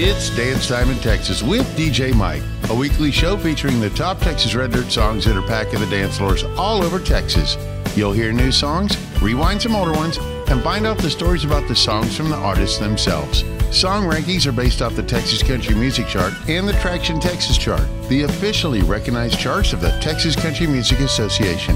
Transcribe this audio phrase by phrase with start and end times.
[0.00, 4.54] It's Dance Time in Texas with DJ Mike, a weekly show featuring the top Texas
[4.54, 7.56] Red Dirt songs that are packing the dance floors all over Texas.
[7.96, 11.74] You'll hear new songs, rewind some older ones, and find out the stories about the
[11.74, 13.40] songs from the artists themselves.
[13.76, 17.82] Song rankings are based off the Texas Country Music Chart and the Traction Texas Chart,
[18.08, 21.74] the officially recognized charts of the Texas Country Music Association.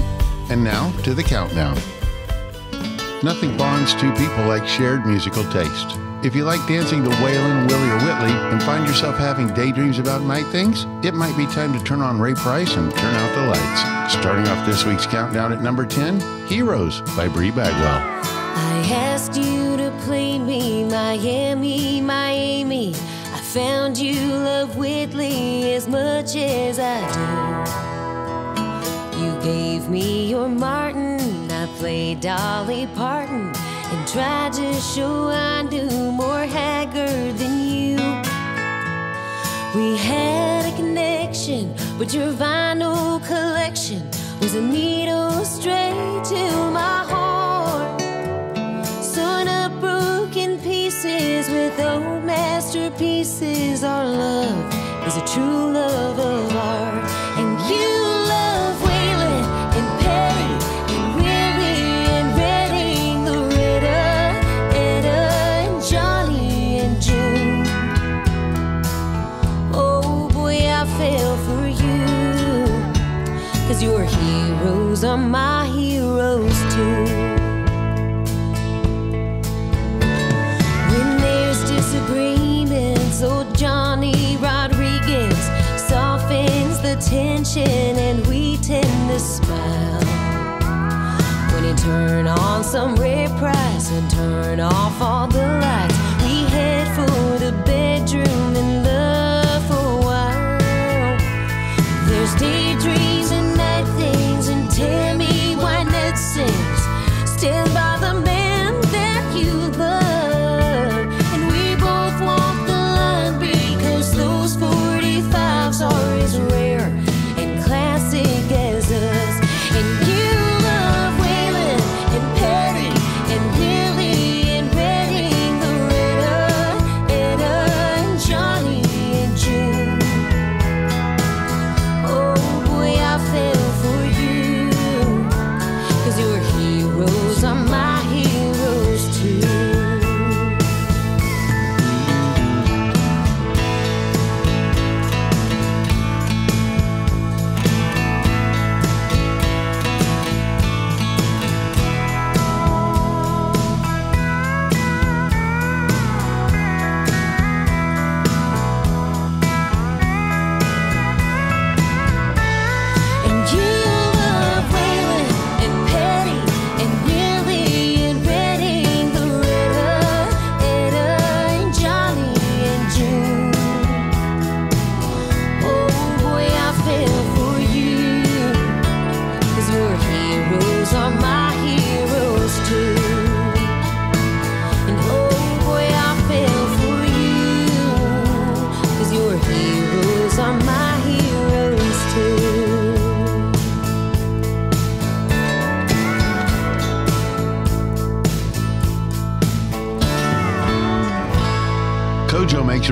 [0.49, 1.75] And now to the countdown.
[3.21, 5.99] Nothing bonds two people like shared musical taste.
[6.23, 10.21] If you like dancing to Waylon, Willie, or Whitley and find yourself having daydreams about
[10.21, 13.41] night things, it might be time to turn on Ray Price and turn out the
[13.47, 14.13] lights.
[14.13, 18.23] Starting off this week's countdown at number 10, Heroes by Bri Bagwell.
[18.55, 22.95] I asked you to play me Miami, My Amy.
[23.33, 27.01] I found you love Whitley as much as I
[29.11, 29.19] do.
[29.21, 33.51] You gave me your Martin, I played Dolly Parton
[33.93, 37.97] and tried to show I knew more Haggard than you.
[39.75, 44.01] We had a connection, but your vinyl collection
[44.39, 48.01] was a needle straight to my heart.
[49.03, 53.83] Sewn up broken pieces with old masterpieces.
[53.83, 54.73] Our love
[55.07, 57.02] is a true love of art,
[73.83, 77.03] your heroes are my heroes too.
[80.91, 85.37] When there's disagreements, old Johnny Rodriguez
[85.89, 89.99] softens the tension and we tend to smile.
[91.51, 96.87] When he turn on some Ray Price and turn off all the lights, we head
[96.95, 101.17] for the bedroom and love for a while.
[102.07, 103.42] There's daydreams
[104.79, 107.82] and things and Tammy Wynette sings.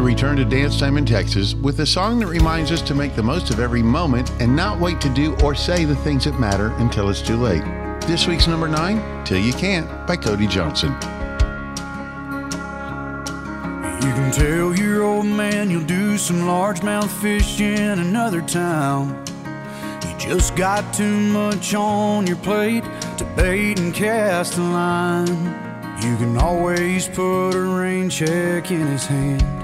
[0.01, 3.15] A return to Dance Time in Texas with a song that reminds us to make
[3.15, 6.39] the most of every moment and not wait to do or say the things that
[6.39, 7.61] matter until it's too late.
[8.07, 10.91] This week's number nine, Till You Can't by Cody Johnson.
[14.01, 19.23] You can tell your old man you'll do some largemouth fish in another town.
[20.03, 22.83] You just got too much on your plate
[23.19, 25.27] to bait and cast a line.
[26.01, 29.60] You can always put a rain check in his hand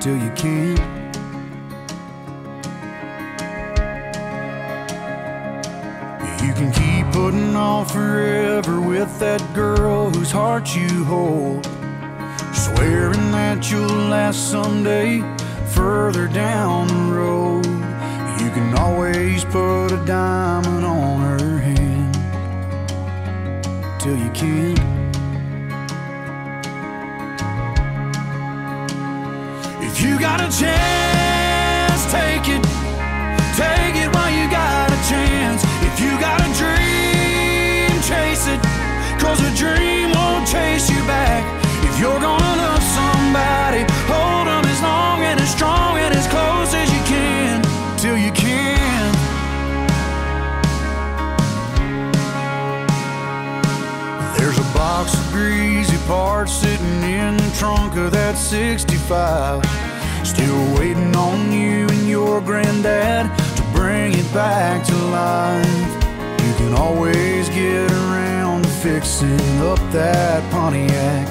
[0.00, 0.78] till you can't.
[6.42, 11.66] You can keep putting off forever with that girl whose heart you hold.
[12.54, 15.20] Swearing that you'll last someday
[15.66, 17.66] further down the road.
[18.40, 22.14] You can always put a diamond on her hand
[24.00, 24.77] till you can't.
[30.50, 32.62] chance, take it.
[33.56, 35.62] Take it while you got a chance.
[35.84, 38.60] If you got a dream, chase it.
[39.20, 41.44] Cause a dream won't chase you back.
[41.84, 46.72] If you're gonna love somebody, hold them as long and as strong and as close
[46.72, 47.62] as you can.
[47.98, 49.12] Till you can.
[54.38, 59.87] There's a box of greasy parts sitting in the trunk of that 65.
[60.38, 63.26] Still waiting on you and your granddad
[63.56, 65.90] to bring it back to life.
[66.46, 71.26] You can always get around to fixing up that Pontiac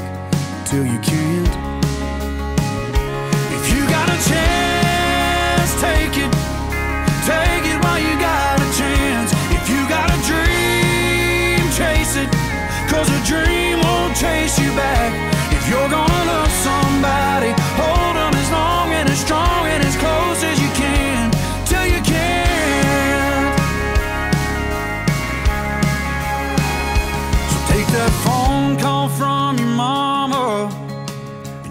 [0.65, 1.47] till you can't.
[3.55, 6.31] If you got a chance, take it.
[7.23, 9.31] Take it while you got a chance.
[9.55, 12.29] If you got a dream, chase it.
[12.91, 15.15] Cause a dream won't chase you back.
[15.55, 17.55] If you're gonna love somebody,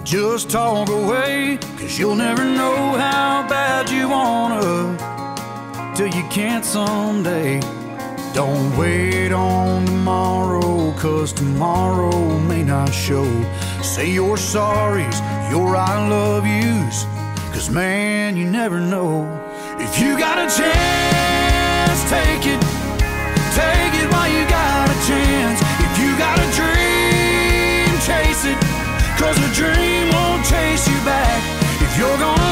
[0.07, 1.59] just talk away.
[1.79, 4.97] Cause you'll never know how bad you wanna
[5.97, 7.61] till you can't someday.
[8.33, 13.27] Don't wait on tomorrow, cause tomorrow may not show.
[13.83, 15.19] Say your sorries,
[15.51, 17.05] your I love yous,
[17.53, 19.27] cause man, you never know.
[19.81, 22.61] If you got a chance, take it.
[23.59, 25.61] Take it while you got a chance.
[25.87, 26.86] If you got a dream.
[29.27, 31.43] Cause a dream won't chase you back.
[31.83, 32.46] If you're gonna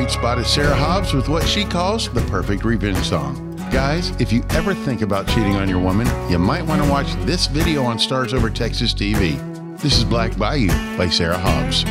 [0.00, 3.54] eight spot is Sarah Hobbs with what she calls the perfect revenge song.
[3.70, 7.12] Guys, if you ever think about cheating on your woman, you might want to watch
[7.26, 9.36] this video on Stars Over Texas TV.
[9.78, 11.84] This is Black Bayou by Sarah Hobbs.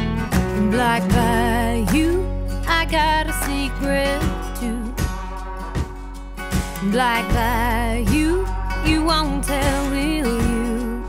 [0.72, 2.26] Black Bayou,
[2.68, 4.20] I got a secret
[4.60, 4.82] too.
[6.90, 8.48] Black Bayou,
[8.90, 11.04] you won't tell, will you?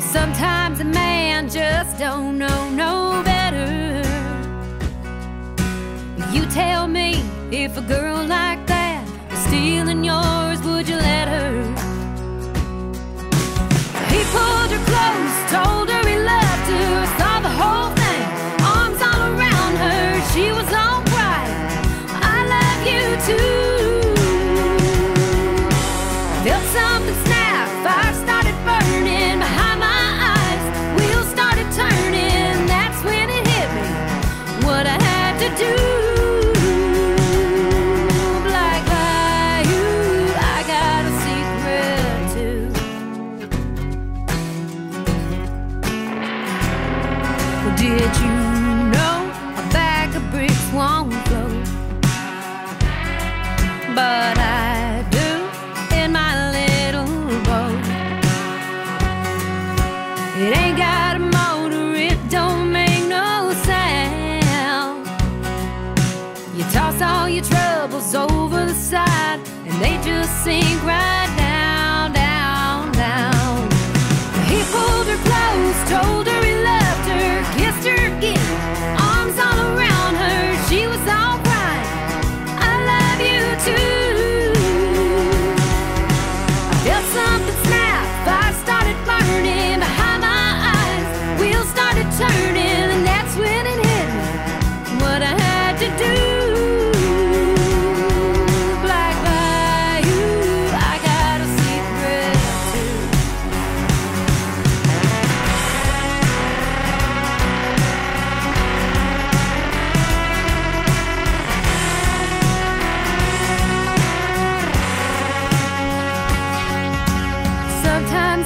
[0.00, 3.35] Sometimes a man just don't know no better.
[6.36, 7.14] You tell me
[7.50, 11.50] if a girl like that was stealing yours, would you let her?
[14.12, 17.95] He pulled her close, told her he loved her, saw the whole
[70.46, 70.75] just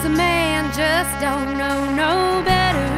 [0.03, 2.89] Sometimes a man just don't know no better.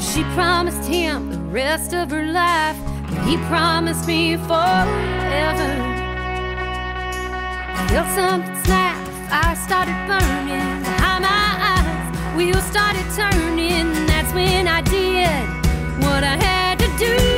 [0.00, 2.76] She promised him the rest of her life,
[3.08, 5.70] but he promised me forever.
[7.74, 8.98] I Felt something snap,
[9.30, 12.36] fire started burning behind my eyes.
[12.36, 15.46] Wheels started turning, that's when I did
[16.02, 17.37] what I had to do.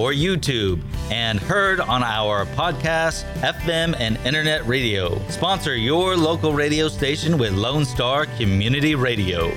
[0.00, 0.80] or YouTube
[1.10, 5.18] and heard on our podcast, FM, and internet radio.
[5.28, 9.52] Sponsor your local radio station with Lone Star Community Radio.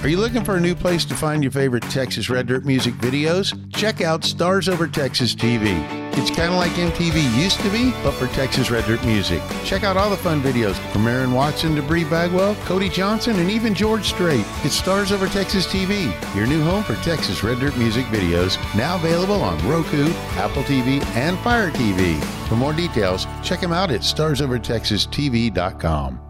[0.00, 2.94] Are you looking for a new place to find your favorite Texas Red Dirt music
[2.94, 3.52] videos?
[3.74, 6.05] Check out Stars Over Texas TV.
[6.18, 9.42] It's kind of like MTV used to be, but for Texas Red Dirt music.
[9.64, 13.50] Check out all the fun videos from Aaron Watson to Bri Bagwell, Cody Johnson, and
[13.50, 14.46] even George Strait.
[14.64, 18.96] It's Stars Over Texas TV, your new home for Texas Red Dirt music videos, now
[18.96, 22.18] available on Roku, Apple TV, and Fire TV.
[22.48, 26.20] For more details, check them out at starsovertexastv.com.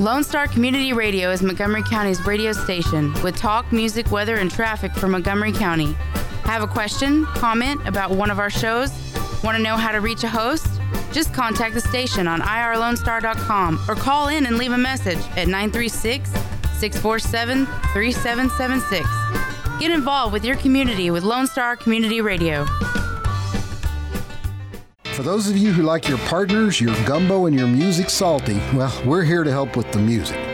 [0.00, 4.92] Lone Star Community Radio is Montgomery County's radio station with talk, music, weather, and traffic
[4.92, 5.96] for Montgomery County.
[6.44, 8.90] Have a question, comment about one of our shows?
[9.42, 10.66] Want to know how to reach a host?
[11.10, 16.30] Just contact the station on irlonestar.com or call in and leave a message at 936
[16.78, 19.08] 647 3776.
[19.80, 22.66] Get involved with your community with Lone Star Community Radio.
[25.14, 28.92] For those of you who like your partners, your gumbo, and your music salty, well,
[29.06, 30.53] we're here to help with the music.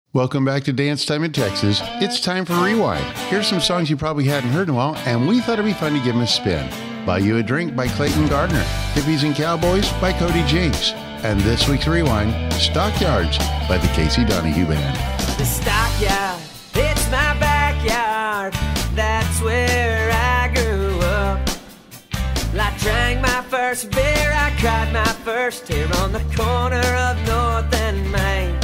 [0.13, 1.79] Welcome back to Dance Time in Texas.
[2.01, 3.01] It's time for Rewind.
[3.29, 5.71] Here's some songs you probably hadn't heard in a while, and we thought it'd be
[5.71, 6.69] fun to give them a spin.
[7.05, 10.91] Buy You a Drink by Clayton Gardner, Hippies and Cowboys by Cody Jinks,
[11.23, 13.37] and this week's Rewind, Stockyards
[13.69, 14.97] by the Casey Donahew Band.
[15.39, 16.41] The stockyard,
[16.73, 18.53] it's my backyard.
[18.93, 21.39] That's where I grew up.
[22.59, 27.73] I drank my first beer, I cried my first tear on the corner of North
[27.75, 28.60] and Main.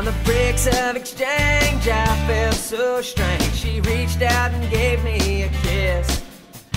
[0.00, 3.42] Down the bricks of exchange, I felt so strange.
[3.52, 6.22] She reached out and gave me a kiss.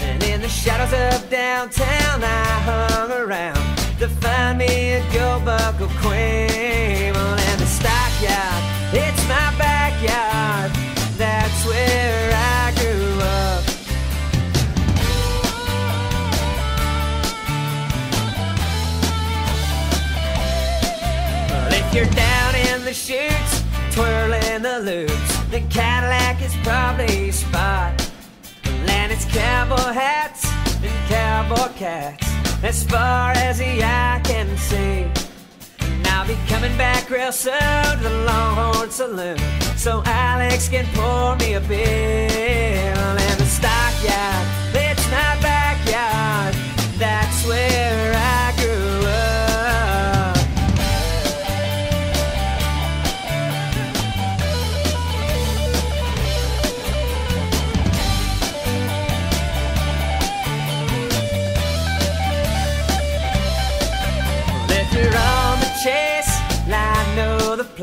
[0.01, 5.88] And in the shadows of downtown, I hung around to find me a gold buckle
[6.01, 7.13] queen.
[7.13, 10.74] Well, and the stockyard, it's my backyard.
[11.15, 13.63] That's where I grew up.
[21.50, 22.33] Well, if you're down in
[22.93, 27.91] the twirling the loops, the Cadillac is probably spot.
[28.65, 30.45] And it's cowboy hats
[30.83, 32.27] and cowboy cats
[32.63, 35.09] as far as the eye can see.
[35.79, 39.39] And I'll be coming back real soon to the Longhorn Saloon
[39.75, 42.93] so Alex can pour me a beer.
[42.93, 46.53] And the stockyard, it's my backyard.
[47.00, 48.52] That's where I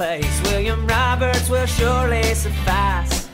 [0.00, 0.40] place.
[0.44, 3.28] William Roberts will surely suffice.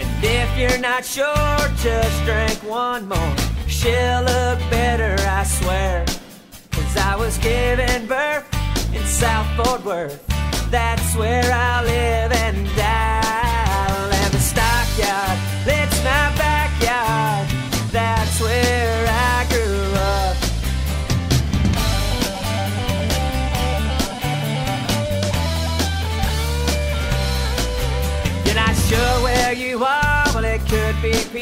[0.00, 3.36] And if you're not sure, just drink one more.
[3.68, 6.04] She'll look better, I swear.
[6.72, 8.44] Cause I was given birth
[8.92, 10.20] in South Fort Worth.
[10.68, 12.67] That's where I live and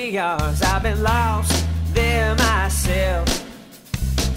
[0.06, 0.62] PRs.
[0.62, 3.26] I've been lost there myself.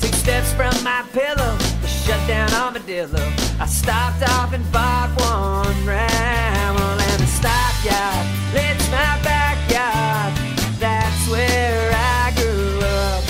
[0.01, 3.21] Two steps from my pillow, shut down armadillo.
[3.59, 8.25] I stopped off and bought one ramble and a stockyard.
[8.55, 10.33] It's my backyard,
[10.79, 13.23] that's where I grew up.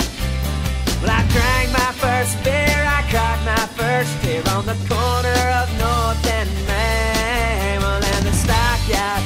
[1.02, 5.68] Well, I drank my first beer, I caught my first tear on the corner of
[5.78, 7.00] North and Main.
[8.12, 9.22] And the stockyard,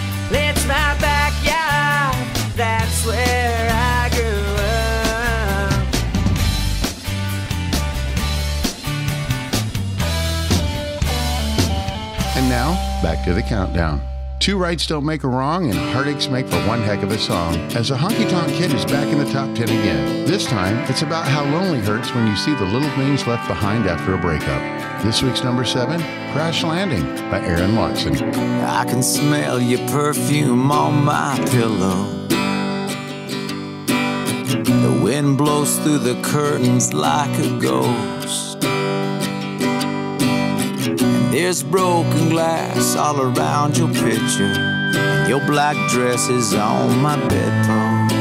[13.04, 14.00] back to the countdown.
[14.38, 17.54] Two rights don't make a wrong, and heartaches make for one heck of a song.
[17.76, 20.24] As a honky tonk kid is back in the top 10 again.
[20.24, 23.86] This time, it's about how lonely hurts when you see the little things left behind
[23.86, 25.02] after a breakup.
[25.02, 26.00] This week's number seven,
[26.32, 28.16] Crash Landing by Aaron Watson.
[28.64, 32.04] I can smell your perfume on my pillow.
[34.64, 38.73] The wind blows through the curtains like a ghost.
[41.34, 44.54] There's broken glass all around your picture.
[45.28, 48.14] Your black dress is on my bedpost.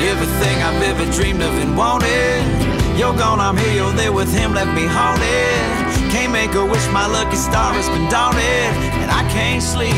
[0.00, 2.40] Everything I've ever dreamed of and wanted.
[2.98, 6.10] You're gone, I'm here, you're there with him, left me haunted.
[6.10, 8.72] Can't make a wish, my lucky star has been daunted.
[8.96, 9.92] And I can't sleep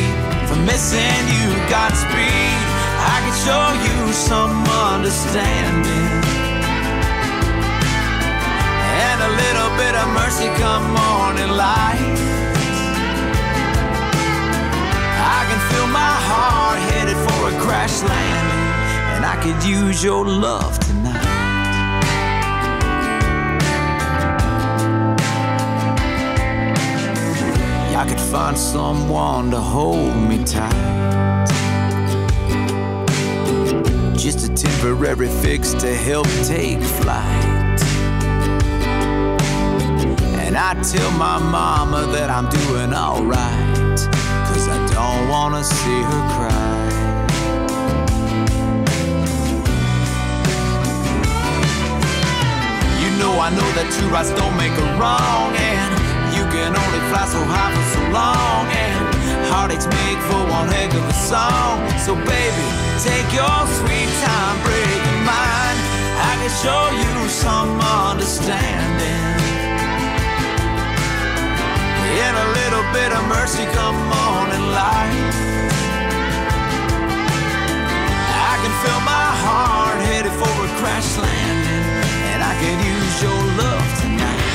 [0.50, 1.46] for missing you.
[1.70, 2.58] Godspeed.
[2.98, 4.50] I can show you some
[4.90, 5.97] understanding
[9.28, 12.00] a little bit of mercy come morning light.
[15.36, 18.64] I can feel my heart headed for a crash landing,
[19.14, 21.26] and I could use your love tonight.
[28.02, 31.46] I could find someone to hold me tight.
[34.16, 37.67] Just a temporary fix to help take flight.
[40.48, 44.00] And I tell my mama that I'm doing alright.
[44.48, 46.88] Cause I don't wanna see her cry.
[52.96, 55.52] You know I know that two rights don't make a wrong.
[55.52, 55.92] And
[56.32, 58.64] you can only fly so high for so long.
[58.72, 59.04] And
[59.52, 61.76] heartaches make for one heck of a song.
[62.00, 62.66] So baby,
[63.04, 65.78] take your sweet time, breaking mine.
[66.24, 69.57] I can show you some understanding.
[72.10, 75.12] And a little bit of mercy come morning light.
[78.50, 81.84] I can feel my heart headed for a crash landing,
[82.32, 84.48] and I could use your love tonight.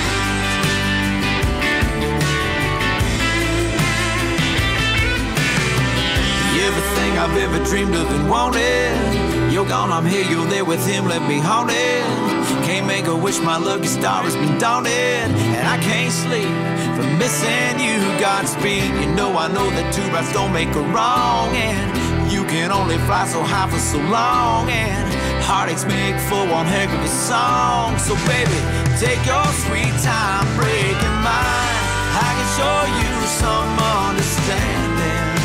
[6.68, 9.52] Everything I've ever dreamed of and wanted.
[9.54, 12.33] You're gone, I'm here, you're there with him, let me haunted.
[12.64, 16.48] Can't make a wish, my lucky star has been daunted, and I can't sleep
[16.96, 18.00] for missing you.
[18.24, 22.72] Godspeed, you know I know that two rights don't make a wrong, and you can
[22.72, 25.04] only fly so high for so long, and
[25.44, 28.00] heartaches make for one heck of a song.
[28.00, 28.60] So baby,
[28.96, 31.84] take your sweet time breaking mine.
[32.16, 33.12] I can show you
[33.44, 33.72] some
[34.08, 35.36] understanding.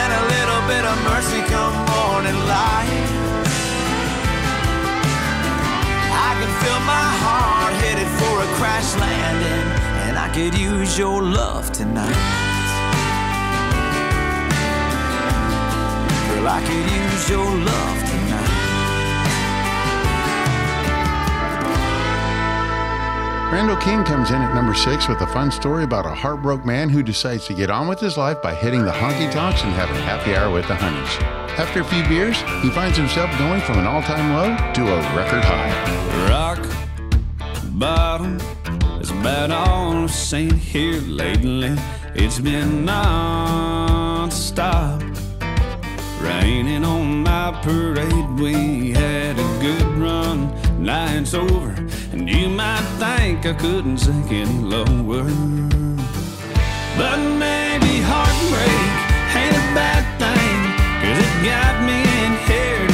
[0.00, 3.29] And a little bit of mercy come morning light.
[6.30, 9.66] I can feel my heart headed for a crash landing,
[10.06, 12.50] and I could use your love tonight.
[16.46, 18.50] I could use your love tonight.
[23.52, 26.88] Randall King comes in at number six with a fun story about a heartbroken man
[26.88, 29.96] who decides to get on with his life by hitting the honky tonks and having
[29.96, 31.39] a happy hour with the honeys.
[31.60, 34.96] After a few beers, he finds himself going from an all time low to a
[35.14, 35.70] record high.
[36.30, 36.66] Rock
[37.78, 38.40] bottom
[38.98, 41.76] is about all I've seen here lately.
[42.14, 45.02] It's been non-stop.
[46.22, 50.50] Raining on my parade, we had a good run.
[50.82, 51.74] Night's over,
[52.12, 55.24] and you might think I couldn't sink any lower.
[56.96, 58.80] But maybe heartbreak
[59.36, 60.39] ain't a bad thing,
[61.42, 62.89] got me in here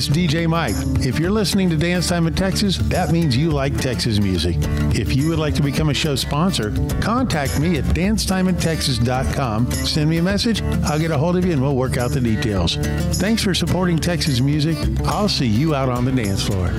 [0.00, 0.74] is DJ Mike.
[1.04, 4.56] If you're listening to Dance Time in Texas, that means you like Texas music.
[4.94, 6.70] If you would like to become a show sponsor,
[7.02, 9.70] contact me at dancetimintexas.com.
[9.72, 12.20] Send me a message, I'll get a hold of you and we'll work out the
[12.20, 12.76] details.
[13.18, 14.78] Thanks for supporting Texas music.
[15.04, 16.70] I'll see you out on the dance floor.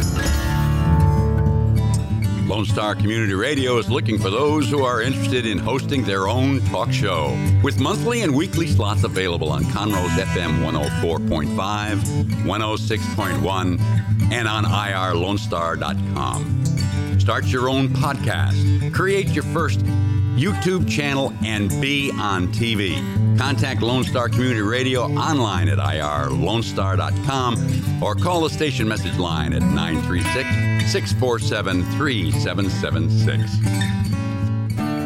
[2.62, 6.60] Lone Star Community Radio is looking for those who are interested in hosting their own
[6.65, 7.36] talk show.
[7.63, 11.97] With monthly and weekly slots available on Conroe's FM 104.5,
[12.43, 13.82] 106.1,
[14.32, 17.19] and on irlonestar.com.
[17.19, 19.84] Start your own podcast, create your first
[20.41, 22.97] YouTube channel, and be on TV.
[23.38, 29.62] Contact Lone Star Community Radio online at irlonestar.com or call the station message line at
[29.62, 34.21] 936 647 3776.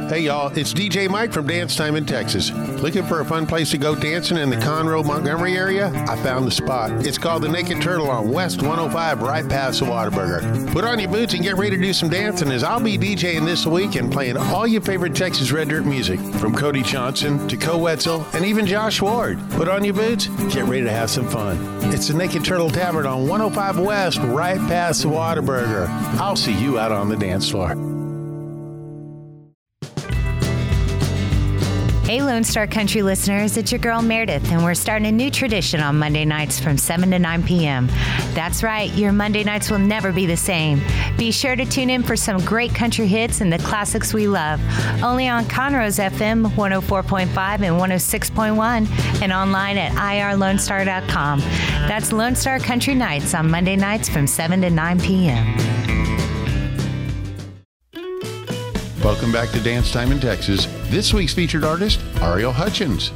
[0.08, 2.52] Hey y'all, it's DJ Mike from Dance Time in Texas.
[2.52, 5.88] Looking for a fun place to go dancing in the Conroe, Montgomery area?
[6.08, 6.92] I found the spot.
[7.04, 10.72] It's called the Naked Turtle on West 105, right past the Whataburger.
[10.72, 13.46] Put on your boots and get ready to do some dancing as I'll be DJing
[13.46, 17.58] this week and playing all your favorite Texas Red Dirt music, from Cody Johnson to
[17.58, 19.40] Koe Wetzel and even Josh Ward.
[19.52, 21.58] Put on your boots, get ready to have some fun.
[21.92, 25.88] It's the Naked Turtle Tavern on 105 West, right past the Whataburger.
[26.20, 27.95] I'll see you out on the dance floor.
[32.06, 35.82] Hey, Lone Star Country listeners, it's your girl Meredith, and we're starting a new tradition
[35.82, 37.88] on Monday nights from 7 to 9 p.m.
[38.36, 40.84] That's right, your Monday nights will never be the same.
[41.18, 44.62] Be sure to tune in for some great country hits and the classics we love,
[45.02, 51.40] only on Conroe's FM 104.5 and 106.1, and online at irlonestar.com.
[51.40, 56.15] That's Lone Star Country Nights on Monday nights from 7 to 9 p.m.
[59.06, 60.66] Welcome back to Dance Time in Texas.
[60.90, 63.12] This week's featured artist, Ariel Hutchins.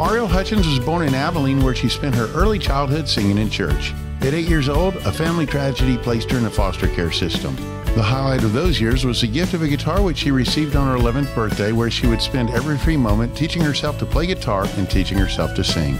[0.00, 3.94] Ariel Hutchins was born in Abilene, where she spent her early childhood singing in church.
[4.20, 7.54] At eight years old, a family tragedy placed her in a foster care system.
[7.94, 10.88] The highlight of those years was the gift of a guitar which she received on
[10.88, 14.66] her 11th birthday, where she would spend every free moment teaching herself to play guitar
[14.76, 15.96] and teaching herself to sing.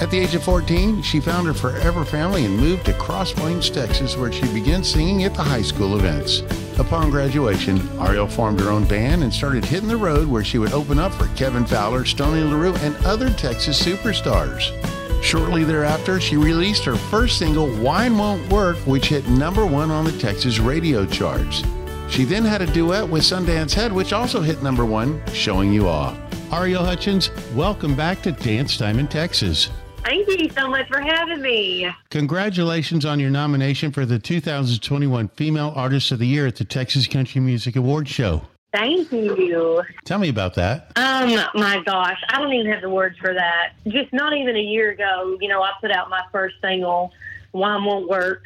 [0.00, 3.68] At the age of 14, she found her forever family and moved to Cross Plains,
[3.68, 6.42] Texas, where she began singing at the high school events.
[6.78, 10.72] Upon graduation, Ariel formed her own band and started hitting the road where she would
[10.72, 14.72] open up for Kevin Fowler, Stoney LaRue, and other Texas superstars.
[15.20, 20.04] Shortly thereafter, she released her first single, Wine Won't Work, which hit number one on
[20.04, 21.64] the Texas radio charts.
[22.08, 25.88] She then had a duet with Sundance Head, which also hit number one, Showing You
[25.88, 26.16] Off.
[26.52, 29.68] Ariel Hutchins, welcome back to Dance Time in Texas.
[30.08, 31.86] Thank you so much for having me.
[32.08, 37.06] Congratulations on your nomination for the 2021 Female Artist of the Year at the Texas
[37.06, 38.40] Country Music Awards Show.
[38.72, 39.82] Thank you.
[40.06, 40.92] Tell me about that.
[40.96, 43.74] Um, my gosh, I don't even have the words for that.
[43.86, 47.12] Just not even a year ago, you know, I put out my first single,
[47.52, 48.44] Wine Won't Work.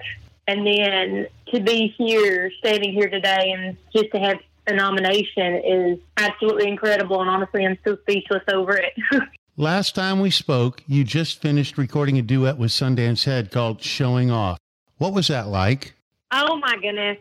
[0.48, 6.01] And then to be here, standing here today, and just to have a nomination is
[6.16, 7.20] absolutely incredible.
[7.20, 8.94] And honestly, I'm still speechless over it.
[9.62, 14.29] Last time we spoke, you just finished recording a duet with Sundance Head called Showing
[14.29, 14.59] Off.
[14.98, 15.94] What was that like?
[16.33, 17.18] Oh my goodness.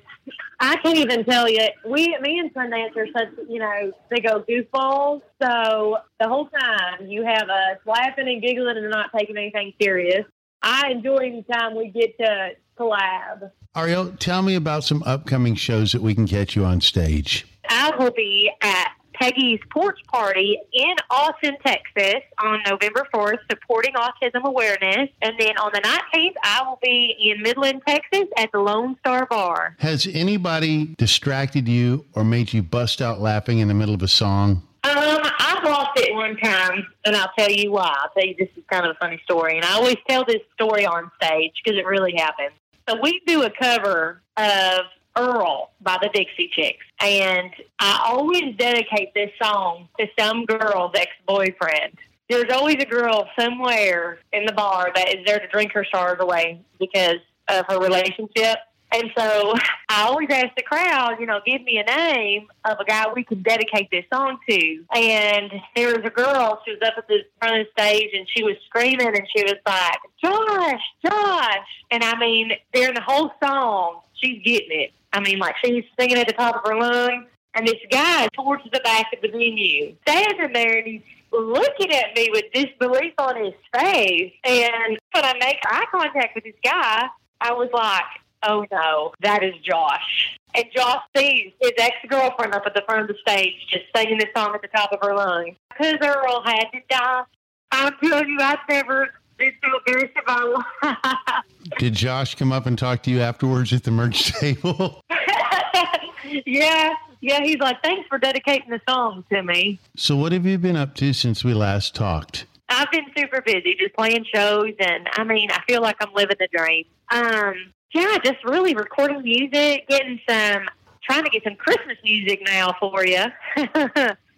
[0.59, 1.67] I can't even tell you.
[1.85, 5.21] We, me and Sundance are such, you know, they go goofballs.
[5.39, 10.25] So the whole time you have us laughing and giggling and not taking anything serious.
[10.63, 13.51] I enjoy the time we get to collab.
[13.75, 17.45] Ariel, tell me about some upcoming shows that we can catch you on stage.
[17.69, 24.43] I will be at Peggy's Porch Party in Austin, Texas on November 4th, supporting autism
[24.45, 25.09] awareness.
[25.21, 29.27] And then on the 19th, I will be in Midland, Texas at the Lone Star
[29.27, 29.75] Bar.
[29.77, 34.07] Has anybody distracted you or made you bust out laughing in the middle of a
[34.07, 34.63] song?
[34.83, 37.95] Um, I lost it one time, and I'll tell you why.
[38.01, 40.41] I'll tell you this is kind of a funny story, and I always tell this
[40.55, 42.55] story on stage because it really happened.
[42.89, 44.85] So we do a cover of
[45.17, 46.85] Earl by the Dixie Chicks.
[46.99, 51.97] And I always dedicate this song to some girl's ex boyfriend.
[52.29, 56.17] There's always a girl somewhere in the bar that is there to drink her stars
[56.21, 57.17] away because
[57.49, 58.57] of her relationship.
[58.93, 59.53] And so
[59.89, 63.23] I always ask the crowd, you know, give me a name of a guy we
[63.23, 64.83] can dedicate this song to.
[64.93, 68.27] And there was a girl, she was up at the front of the stage and
[68.29, 71.85] she was screaming and she was like, Josh, Josh.
[71.89, 74.91] And I mean, during the whole song, she's getting it.
[75.13, 77.27] I mean, like she's singing at the top of her lungs.
[77.53, 81.01] And this guy towards the back of the venue, standing there and he's
[81.33, 84.31] looking at me with disbelief on his face.
[84.45, 87.07] And when I make eye contact with this guy,
[87.41, 88.05] I was like,
[88.43, 90.37] oh no, that is Josh.
[90.55, 94.17] And Josh sees his ex girlfriend up at the front of the stage just singing
[94.17, 95.55] this song at the top of her lungs.
[95.69, 97.23] Because Earl had to die.
[97.71, 99.09] I'm telling you, I've never
[99.41, 100.63] It's so embarrassing.
[101.79, 105.01] Did Josh come up and talk to you afterwards at the merch table?
[106.45, 107.41] yeah, yeah.
[107.43, 109.79] He's like, thanks for dedicating the song to me.
[109.95, 112.45] so, what have you been up to since we last talked?
[112.69, 116.37] I've been super busy just playing shows, and I mean, I feel like I'm living
[116.39, 116.85] the dream.
[117.09, 117.55] Um,
[117.93, 120.69] yeah, just really recording music, getting some,
[121.03, 123.25] trying to get some Christmas music now for you.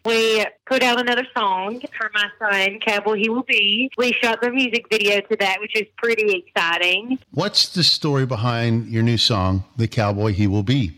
[0.06, 3.90] We put out another song for my son, Cowboy He Will Be.
[3.98, 7.20] We shot the music video to that, which is pretty exciting.
[7.32, 10.92] What's the story behind your new song, The Cowboy He Will Be?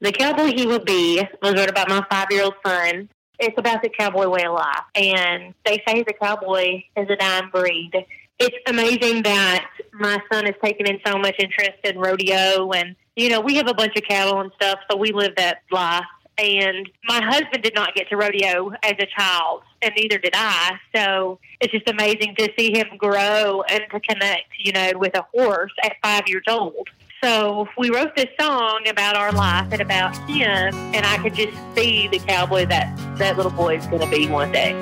[0.00, 3.08] The Cowboy He Will Be was wrote about my five year old son.
[3.38, 4.82] It's about the cowboy way of life.
[4.96, 7.92] And they say the cowboy is a dying breed.
[8.40, 12.70] It's amazing that my son has taken in so much interest in rodeo.
[12.72, 15.62] And, you know, we have a bunch of cattle and stuff, so we live that
[15.70, 16.04] life.
[16.38, 20.78] And my husband did not get to rodeo as a child, and neither did I.
[20.94, 25.26] So it's just amazing to see him grow and to connect, you know, with a
[25.34, 26.88] horse at five years old.
[27.22, 31.56] So we wrote this song about our life and about him, and I could just
[31.74, 34.72] see the cowboy that that little boy is going to be one day.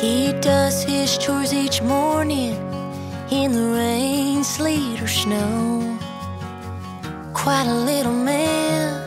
[0.00, 2.54] He does his chores each morning
[3.30, 5.98] in the rain, sleet, or snow.
[7.34, 9.05] Quite a little man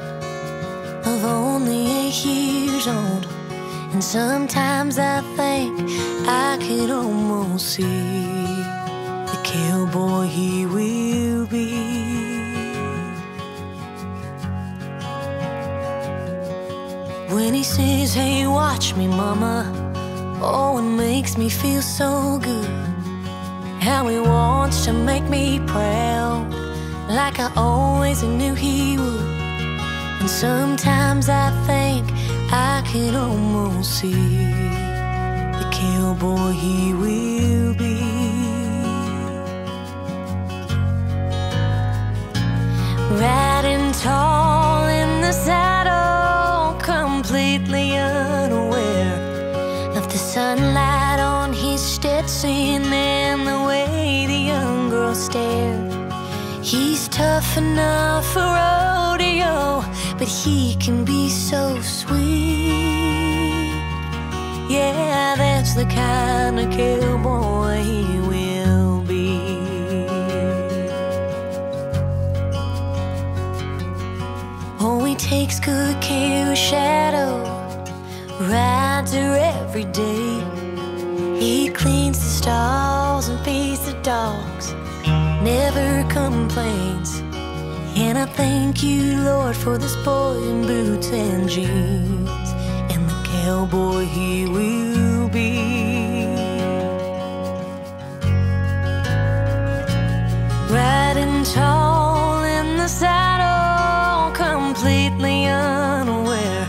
[1.06, 3.28] of only eight years old.
[3.94, 5.74] And sometimes I think
[6.28, 12.10] I could almost see the cowboy he will be.
[17.34, 19.74] When he says, Hey, watch me, mama.
[20.42, 22.70] Oh, it makes me feel so good.
[23.82, 26.48] How he wants to make me proud,
[27.10, 29.39] like I always knew he would.
[30.20, 32.06] And sometimes I think
[32.52, 34.12] I can almost see
[35.60, 38.00] the cowboy he will be.
[43.12, 49.16] Riding tall in the saddle, completely unaware
[49.98, 55.92] of the sunlight on his Stetson and the way the young girl stared.
[56.62, 59.82] He's tough enough for rodeo,
[60.20, 62.68] but he can be so sweet.
[64.70, 69.40] Yeah, that's the kind of cowboy he will be.
[74.82, 77.32] Oh, he takes good care of Shadow,
[78.42, 80.44] rides her every day.
[81.40, 84.74] He cleans the stalls and feeds the dogs,
[85.42, 87.09] never complains.
[88.02, 92.50] And I thank you, Lord, for this boy in boots and jeans,
[92.92, 96.26] and the cowboy he will be.
[100.72, 106.68] Riding tall in the saddle, completely unaware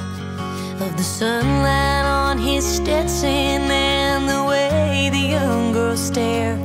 [0.81, 6.57] of the sunlight on his Stetson and the way the young girls stare.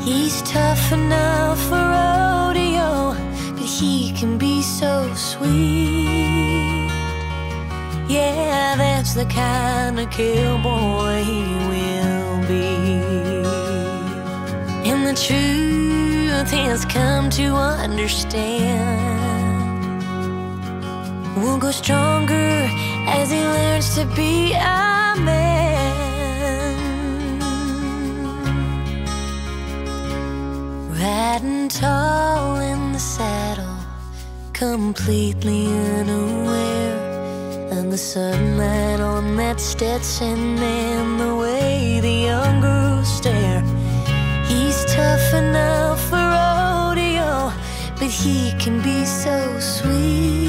[0.00, 2.31] He's tough enough for rodeo,
[4.82, 6.90] so sweet.
[8.08, 12.66] Yeah, that's the kind of cowboy he will be.
[14.88, 17.46] And the truth has come to
[17.84, 18.42] understand.
[21.36, 22.52] We'll go stronger
[23.16, 25.92] as he learns to be a man.
[30.90, 33.71] Riding tall in the saddle,
[34.70, 35.66] completely
[35.98, 36.96] unaware
[37.72, 43.60] of the sunlight on that Stetson and the way the young girls stare.
[44.46, 47.52] He's tough enough for rodeo,
[47.98, 50.46] but he can be so sweet.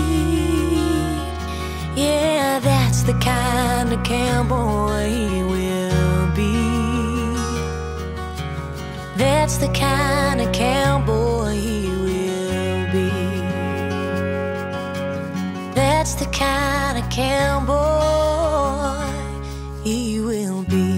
[1.95, 6.54] Yeah, that's the kind of cowboy he will be.
[9.17, 11.33] That's the kind of cowboy
[16.34, 18.24] kind of cowboy
[19.84, 20.93] he will be.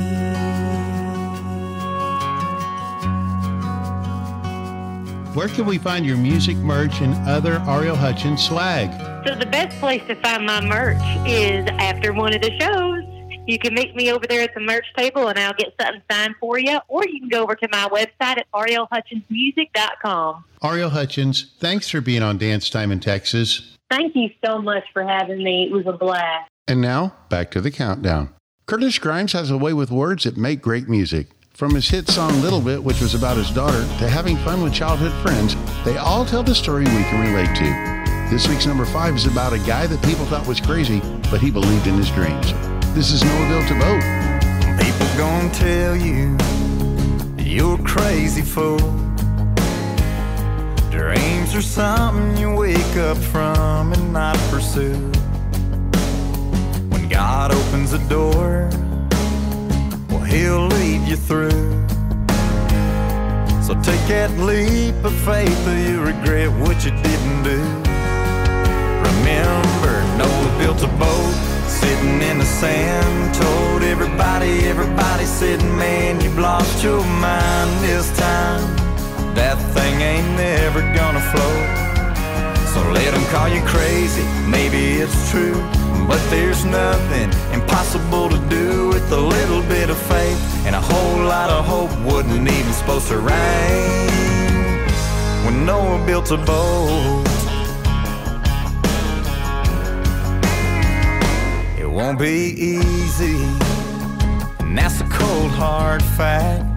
[5.34, 8.89] Where can we find your music, merch, and other Ariel Hutchins swag?
[9.28, 13.04] So the best place to find my merch is after one of the shows.
[13.48, 16.36] You can meet me over there at the merch table and I'll get something signed
[16.39, 16.80] for you.
[16.88, 20.45] Or you can go over to my website at arielhutchinsmusic.com.
[20.63, 23.74] Ariel Hutchins, thanks for being on Dance Time in Texas.
[23.95, 25.69] Thank you so much for having me.
[25.69, 26.49] It was a blast.
[26.67, 28.29] And now, back to the countdown.
[28.65, 31.27] Curtis Grimes has a way with words that make great music.
[31.53, 34.73] From his hit song Little Bit, which was about his daughter, to having fun with
[34.73, 35.55] childhood friends,
[35.86, 38.29] they all tell the story we can relate to.
[38.29, 40.99] This week's number five is about a guy that people thought was crazy,
[41.31, 42.51] but he believed in his dreams.
[42.93, 44.81] This is Noah Built a Boat.
[44.84, 46.36] People gonna tell you
[47.38, 49.04] you're crazy fool.
[51.05, 54.97] Dreams are something you wake up from and not pursue.
[56.89, 58.67] When God opens a door,
[60.09, 61.69] well, He'll lead you through.
[63.61, 67.61] So take that leap of faith or you regret what you didn't do.
[69.09, 71.35] Remember, Noah built a boat
[71.67, 73.35] sitting in the sand.
[73.35, 78.85] Told everybody, everybody said, man, you've lost your mind this time.
[79.36, 81.67] That thing ain't never gonna float.
[82.74, 85.56] So let them call you crazy, maybe it's true.
[86.08, 91.24] But there's nothing impossible to do with a little bit of faith and a whole
[91.26, 91.91] lot of hope.
[92.06, 94.06] Wasn't even supposed to rain
[95.45, 97.24] when Noah built a boat.
[101.78, 103.43] It won't be easy,
[104.60, 106.74] and that's a cold hard fact.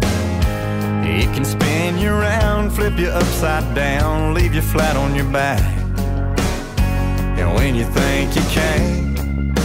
[1.11, 5.62] It can spin you around, flip you upside down, leave you flat on your back.
[7.38, 9.57] And when you think you can't,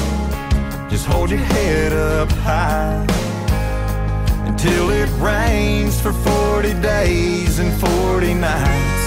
[0.89, 3.05] just hold your head up high
[4.47, 9.03] until it rains for 40 days and 40 nights.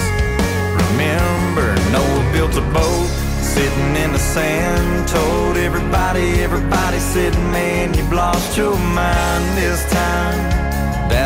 [0.91, 3.09] Remember, Noah built a boat
[3.41, 5.07] sitting in the sand.
[5.07, 10.56] Told everybody, everybody said, man, you've lost your mind this time.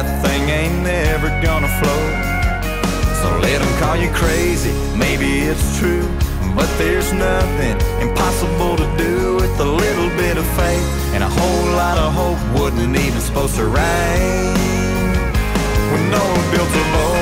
[0.01, 2.03] That thing ain't never gonna flow.
[3.21, 6.09] So let them call you crazy, maybe it's true.
[6.55, 11.65] But there's nothing impossible to do with a little bit of faith and a whole
[11.77, 12.39] lot of hope.
[12.59, 14.57] Wouldn't even supposed to rain
[15.93, 17.20] when no one builds a boat.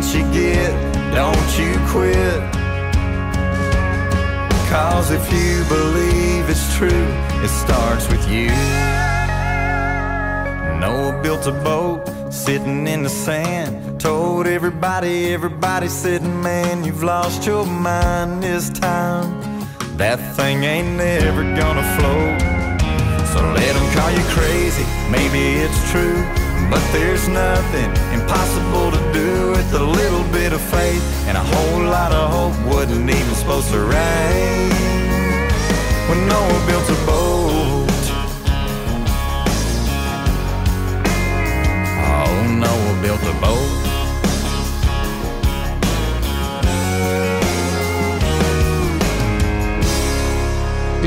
[0.00, 0.70] Chance you get,
[1.14, 2.40] don't you quit.
[4.68, 7.06] Cause if you believe it's true,
[7.44, 8.48] it starts with you.
[10.80, 14.00] Noah built a boat sitting in the sand.
[14.00, 19.28] Told everybody, everybody said, man, you've lost your mind this time.
[19.96, 22.40] That thing ain't never gonna float.
[23.32, 26.39] So let them call you crazy, maybe it's true.
[26.68, 31.82] But there's nothing impossible to do with a little bit of faith and a whole
[31.84, 32.74] lot of hope.
[32.74, 34.70] Wasn't even supposed to rain
[36.08, 37.86] when Noah built a boat.
[42.12, 43.79] Oh, Noah built a boat.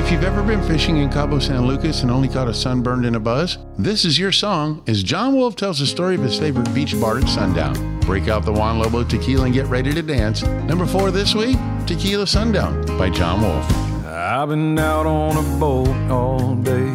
[0.03, 3.15] If you've ever been fishing in Cabo San Lucas and only caught a sunburned in
[3.15, 6.71] a buzz, this is your song as Jon Wolfe tells the story of his favorite
[6.75, 8.01] beach bar at sundown.
[8.01, 10.43] Break out the Juan Lobo tequila and get ready to dance.
[10.43, 14.05] Number four this week, Tequila Sundown by Jon Wolfe.
[14.05, 16.91] I've been out on a boat all day,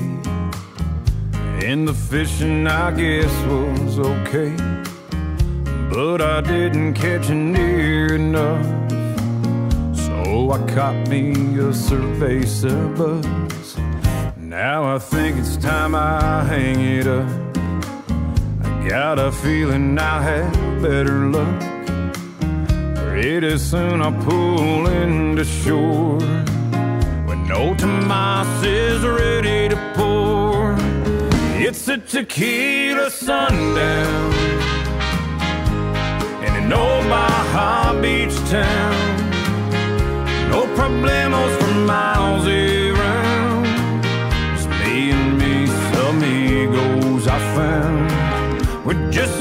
[1.67, 4.55] and the fishing I guess was okay,
[5.91, 8.78] but I didn't catch near enough.
[10.39, 13.77] So I caught me a cerveza buzz.
[14.37, 17.29] Now I think it's time I hang it up.
[18.63, 21.61] I got a feeling I have better luck.
[23.09, 26.21] Pretty soon I pull into shore
[27.27, 30.77] when no Tomas is ready to pour.
[31.67, 34.33] It's a tequila sundown
[36.45, 39.28] And in an old Baja Beach town.
[40.51, 43.65] No problemos for miles around.
[44.55, 45.67] Just me and me,
[46.09, 48.85] amigos I found.
[48.85, 49.38] We're just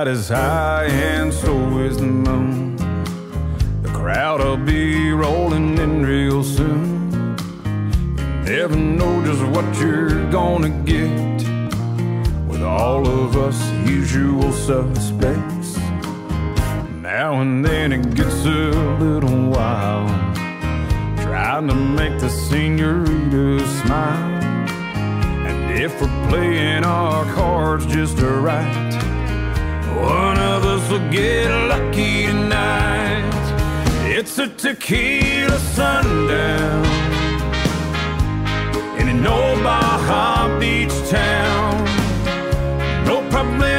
[0.00, 2.74] Tide is high and so is the moon.
[3.82, 7.36] The crowd will be rolling in real soon.
[8.16, 11.44] You never know just what you're gonna get
[12.48, 15.76] with all of us usual suspects.
[17.02, 18.70] Now and then it gets a
[19.04, 20.08] little wild,
[21.18, 24.44] trying to make the senorita smile.
[25.46, 28.89] And if we're playing our cards just right.
[30.00, 33.44] One of us will get lucky tonight.
[34.04, 36.84] It's a tequila sundown
[38.98, 41.84] in an old Baja Beach town.
[43.06, 43.69] No problemos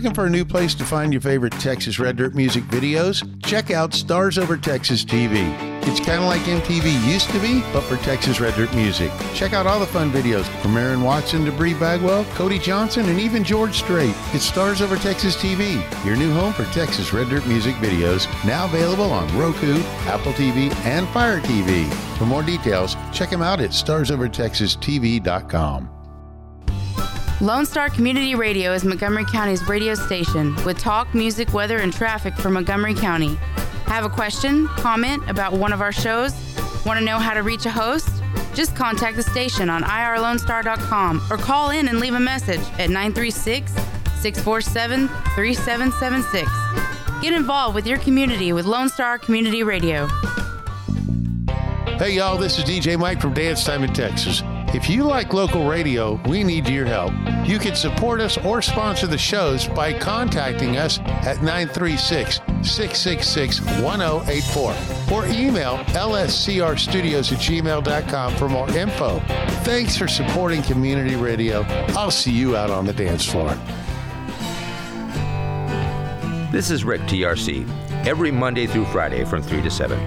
[0.00, 3.22] looking for a new place to find your favorite Texas Red Dirt music videos?
[3.44, 5.54] Check out Stars Over Texas TV.
[5.86, 9.12] It's kind of like MTV used to be, but for Texas Red Dirt music.
[9.34, 13.20] Check out all the fun videos from Aaron Watson to Bri Bagwell, Cody Johnson, and
[13.20, 14.14] even George Strait.
[14.32, 18.64] It's Stars Over Texas TV, your new home for Texas Red Dirt music videos, now
[18.64, 21.86] available on Roku, Apple TV, and Fire TV.
[22.16, 25.99] For more details, check them out at starsovertexastv.com.
[27.42, 32.36] Lone Star Community Radio is Montgomery County's radio station with talk, music, weather, and traffic
[32.36, 33.36] for Montgomery County.
[33.86, 36.34] Have a question, comment about one of our shows?
[36.84, 38.22] Want to know how to reach a host?
[38.52, 43.72] Just contact the station on irlonestar.com or call in and leave a message at 936
[43.72, 47.22] 647 3776.
[47.22, 50.08] Get involved with your community with Lone Star Community Radio.
[51.96, 54.42] Hey, y'all, this is DJ Mike from Dance Time in Texas.
[54.72, 57.12] If you like local radio, we need your help.
[57.44, 64.74] You can support us or sponsor the shows by contacting us at 936 666 1084
[65.12, 69.18] or email lscrstudios at gmail.com for more info.
[69.64, 71.62] Thanks for supporting community radio.
[71.96, 73.58] I'll see you out on the dance floor.
[76.52, 77.68] This is Rick TRC.
[78.06, 79.98] Every Monday through Friday from 3 to 7,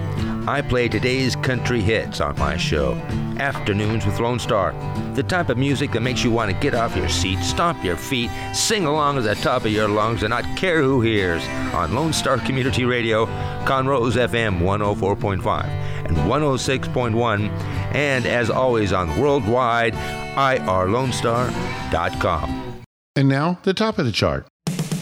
[0.46, 2.92] I play today's country hits on my show,
[3.38, 4.74] Afternoons with Lone Star.
[5.14, 7.96] The type of music that makes you want to get off your seat, stomp your
[7.96, 11.42] feet, sing along at the top of your lungs, and not care who hears
[11.72, 13.24] on Lone Star Community Radio,
[13.64, 15.64] Conroe FM 104.5
[16.04, 17.48] and 106.1,
[17.94, 19.94] and as always on worldwide,
[20.34, 22.82] irlonestar.com.
[23.16, 24.46] And now, the top of the chart.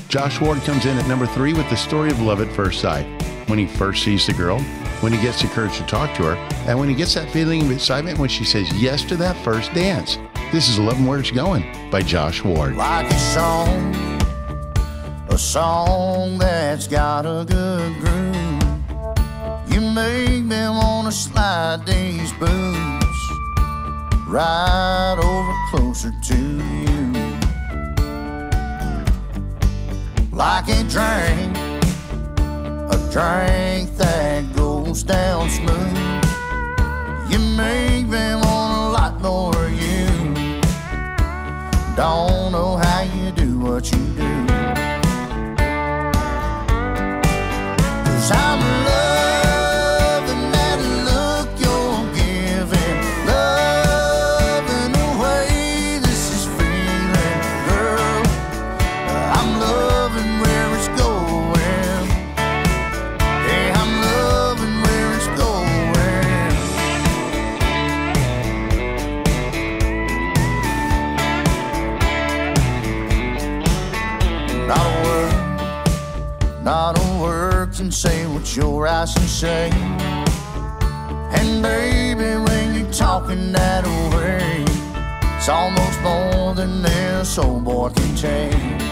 [0.06, 3.06] Josh Ward comes in at number three with the story of love at first sight.
[3.48, 4.64] When he first sees the girl,
[5.02, 6.34] when he gets the courage to talk to her,
[6.68, 9.74] and when he gets that feeling of excitement when she says yes to that first
[9.74, 10.16] dance.
[10.52, 12.76] This is 11 Where It's Going by Josh Ward.
[12.76, 13.94] like a song,
[15.28, 19.72] a song that's got a good groove.
[19.72, 23.30] You make me wanna slide these boots
[24.28, 27.12] right over closer to you.
[30.30, 31.56] Like a drink,
[32.92, 36.24] a drink that goes down smooth.
[37.30, 40.06] You make me want a lot more of you.
[41.96, 44.46] Don't know how you do what you do.
[48.04, 49.41] Cause I'm loving
[79.42, 79.70] say.
[81.38, 83.84] And baby, when you're talking that
[84.14, 84.64] way,
[85.36, 88.91] it's almost more than this old boy can take.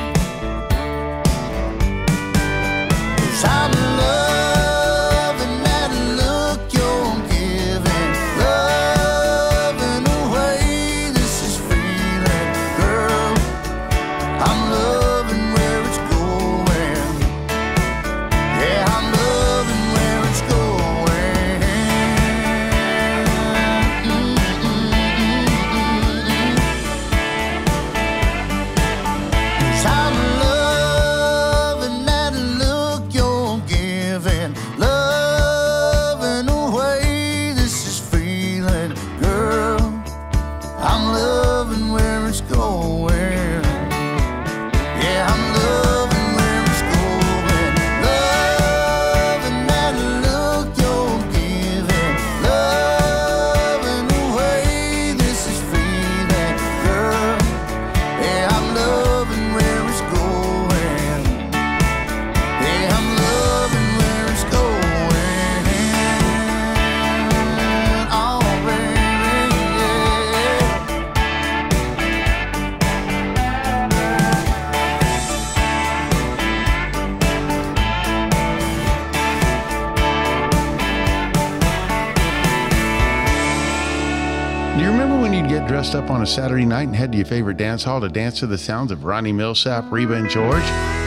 [85.71, 88.41] Dressed up on a Saturday night and head to your favorite dance hall to dance
[88.41, 90.65] to the sounds of Ronnie Milsap, Reba, and George?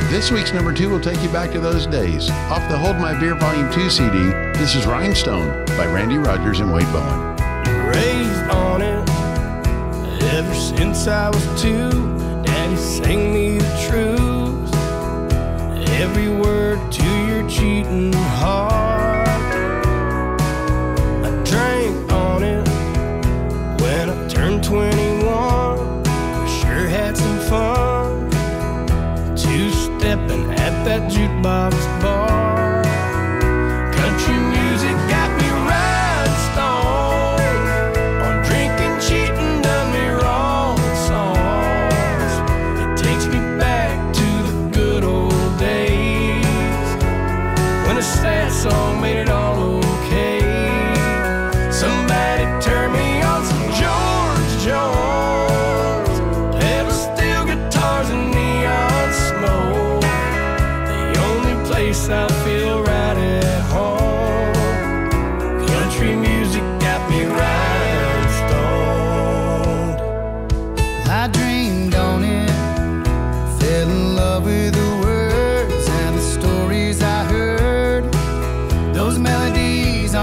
[0.10, 2.30] This week's number two will take you back to those days.
[2.50, 4.18] Off the Hold My Beer Volume 2 CD,
[4.58, 7.36] this is Rhinestone by Randy Rogers and Wade Bowen.
[7.90, 9.10] raised on it
[10.32, 11.90] ever since I was two.
[12.44, 14.74] Daddy sang me the truth,
[16.00, 18.93] every word to your cheating heart.
[24.64, 26.04] 21.
[26.04, 28.30] We sure had some fun,
[29.36, 32.43] two stepping at that jukebox bar.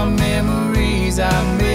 [0.05, 1.70] Memories I made.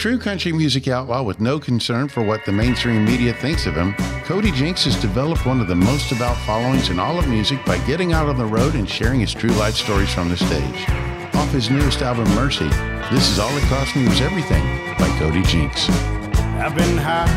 [0.00, 3.92] True country music outlaw with no concern for what the mainstream media thinks of him,
[4.24, 7.76] Cody Jinks has developed one of the most devout followings in all of music by
[7.86, 10.88] getting out on the road and sharing his true life stories from the stage.
[11.34, 12.66] Off his newest album, Mercy,
[13.12, 14.64] this is All It Cost Me Was Everything
[14.96, 15.90] by Cody Jinks.
[15.90, 17.28] I've been high,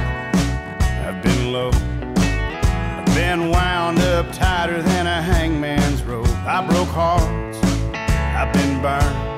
[1.05, 6.29] I've been low, I've been wound up tighter than a hangman's rope.
[6.47, 7.59] I broke hearts,
[7.93, 9.32] I've been burned,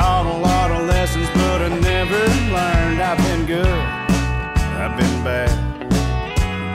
[0.00, 2.20] taught a lot of lessons, but I never
[2.56, 3.02] learned.
[3.02, 3.80] I've been good,
[4.82, 5.52] I've been bad,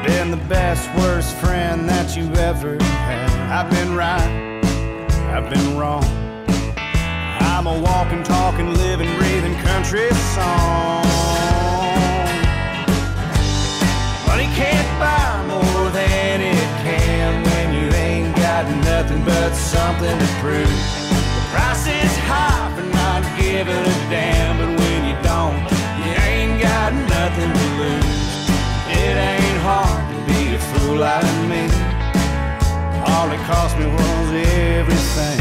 [0.05, 3.29] been the best, worst friend that you ever had.
[3.57, 4.61] I've been right,
[5.33, 6.05] I've been wrong.
[7.53, 11.01] I'm a walking, talking, living, breathing country song.
[14.27, 20.27] Money can't buy more than it can when you ain't got nothing but something to
[20.41, 21.04] prove.
[21.55, 25.63] Price is high not giving a damn, but when you don't,
[26.03, 28.49] you ain't got nothing to lose.
[28.91, 31.63] It ain't hard to be a fool like me.
[33.07, 34.29] All it cost me was
[34.75, 35.39] everything.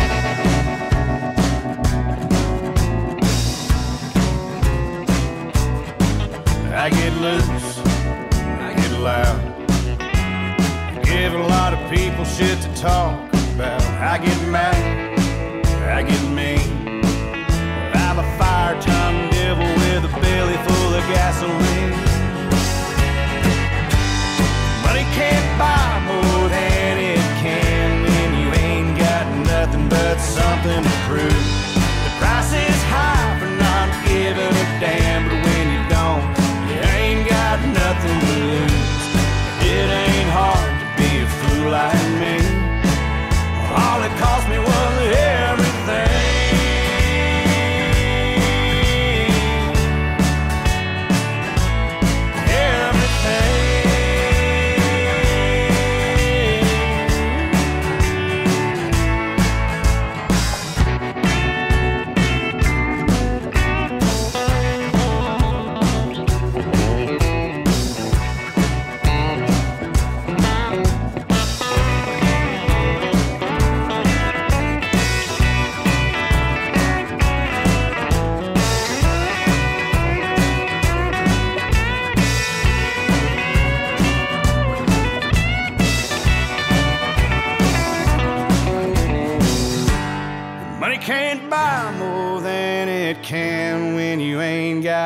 [6.72, 7.78] I get loose,
[8.68, 9.40] I get loud.
[11.02, 13.18] Give a lot of people shit to talk
[13.56, 13.82] about.
[14.12, 15.13] I get mad,
[16.02, 16.58] Get mean.
[17.94, 21.94] I'm a fire tongue devil with a belly full of gasoline.
[24.82, 30.94] Money can't buy more than it can when you ain't got nothing but something to
[31.06, 31.46] prove.
[32.04, 36.26] The price is high for not giving a damn, but when you don't,
[36.68, 38.82] you ain't got nothing to lose.
[39.62, 42.36] It ain't hard to be a fool like me.
[43.74, 44.53] All it cost me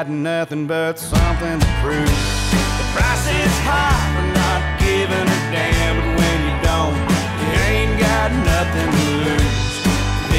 [0.04, 2.06] got nothing but something to prove.
[2.78, 6.94] The price is high for not giving a damn, but when you don't,
[7.42, 9.58] you ain't got nothing to lose.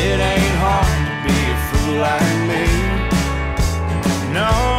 [0.05, 2.63] It ain't hard to be a fool like me.
[4.33, 4.78] No.